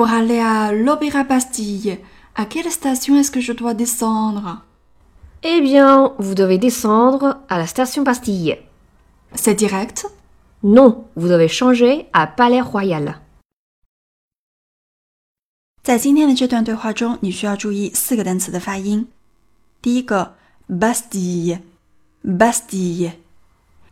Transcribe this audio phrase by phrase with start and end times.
[0.00, 1.98] Pour aller à l'Opéra Bastille,
[2.34, 4.62] à quelle station est-ce que je dois descendre
[5.42, 8.58] Eh bien, vous devez descendre à la station Bastille.
[9.34, 10.06] C'est direct
[10.62, 13.22] Non, vous devez changer à Palais Royal.
[15.82, 19.08] 在今天的这段对话中，你需要注意四个单词的发音。
[19.80, 20.34] 第一个，
[20.68, 23.12] Bastille，Bastille，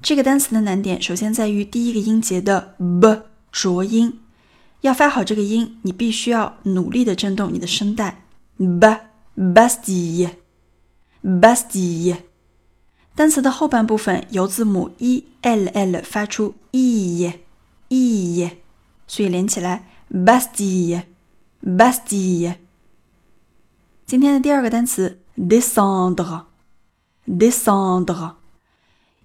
[0.03, 3.23] 这个单词的难点首先在于第一个音节的 b
[3.53, 4.21] 浊音。
[4.82, 8.24] 要发好这个音，你必须要努力的震动你的声带。
[8.58, 8.98] b
[9.36, 10.32] Bastille
[11.24, 12.18] Bastille，
[13.16, 17.32] 单词的后半部分由字母 e l l 发出 e
[17.88, 18.52] e，
[19.08, 21.04] 所以连起来 Bastille
[21.64, 22.56] Bastille。
[24.06, 26.44] 今天的第二个单词 descendre
[27.26, 28.34] descendre，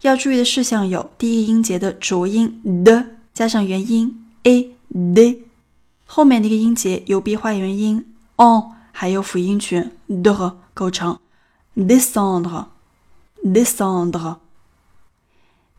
[0.02, 5.44] 要注意的事项有：第一个音节的浊音 d 加上元音 a d。
[6.06, 11.18] 后面的一个音节由闭化元音 on 还有辅音群 de 构成
[11.76, 14.36] ，descendre，descendre。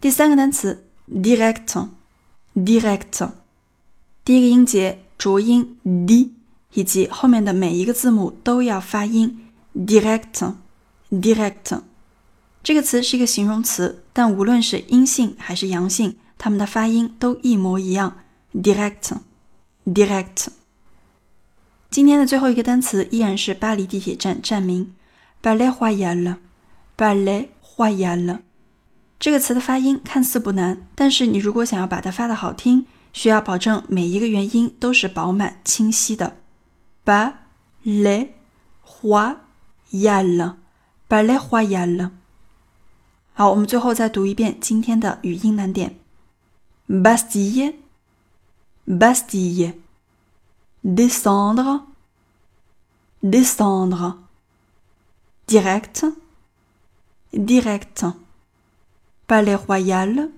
[0.02, 3.30] 第三个单词 direct，direct，
[4.24, 6.34] 第一个音节浊音 d
[6.74, 11.82] 以及后面的每一个字母都要发音 direct，direct。
[12.62, 18.18] 这个词是一个形容词，但无论是阴性还是阳性，它们的发音都一模一样
[18.62, 19.18] direct。
[19.86, 20.48] Direct。
[21.92, 24.96] 今天的最后一个单词依然是巴黎地铁站站名
[25.42, 26.38] ，Palais Royal。
[26.98, 28.40] Palais Royal。
[29.20, 36.38] 这个词的发音看似不难，但是你如果想要把它发的好听，需要保证每一个元音都是饱满清晰的。
[37.06, 38.30] Palais
[39.02, 40.56] Royal。
[41.08, 42.12] Palais Royal。
[43.34, 45.96] 好，我们最后再读一遍今天的语音难点
[46.90, 47.76] ：Bastille。
[48.88, 49.74] Bastille.
[50.84, 51.84] Descendre.
[53.24, 54.18] Descendre.
[55.48, 56.06] Direct.
[57.34, 58.06] Direct.
[59.26, 60.30] Palais Royal.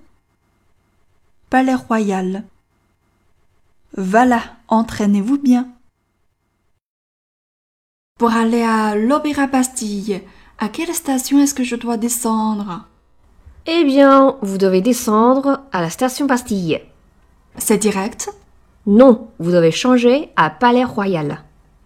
[1.49, 2.45] Palais Royal.
[3.97, 5.67] Voilà, entraînez-vous bien.
[8.17, 10.21] Pour aller à l'Opéra Bastille,
[10.57, 12.85] à quelle station est-ce que je dois descendre?
[13.65, 16.81] Eh bien, vous devez descendre à la station Bastille.
[17.57, 18.29] C'est direct?
[18.85, 21.39] Non, vous devez changer à Palais Royal.